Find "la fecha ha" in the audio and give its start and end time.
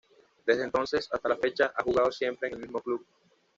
1.29-1.83